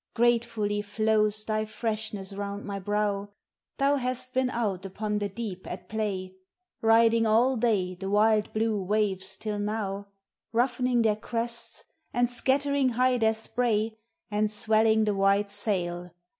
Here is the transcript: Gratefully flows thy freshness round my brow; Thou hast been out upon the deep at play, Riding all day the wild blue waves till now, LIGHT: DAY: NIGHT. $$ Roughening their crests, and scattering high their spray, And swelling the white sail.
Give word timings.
Gratefully 0.15 0.81
flows 0.81 1.45
thy 1.45 1.63
freshness 1.63 2.33
round 2.33 2.65
my 2.65 2.79
brow; 2.79 3.29
Thou 3.77 3.97
hast 3.97 4.33
been 4.33 4.49
out 4.49 4.83
upon 4.83 5.19
the 5.19 5.29
deep 5.29 5.67
at 5.67 5.87
play, 5.87 6.33
Riding 6.81 7.27
all 7.27 7.55
day 7.55 7.93
the 7.93 8.09
wild 8.09 8.51
blue 8.51 8.81
waves 8.81 9.37
till 9.37 9.59
now, 9.59 9.93
LIGHT: 9.93 9.97
DAY: 9.97 10.01
NIGHT. 10.01 10.07
$$ 10.07 10.07
Roughening 10.53 11.01
their 11.03 11.15
crests, 11.15 11.83
and 12.11 12.27
scattering 12.27 12.89
high 12.89 13.19
their 13.19 13.35
spray, 13.35 13.99
And 14.31 14.49
swelling 14.49 15.05
the 15.05 15.13
white 15.13 15.51
sail. 15.51 16.09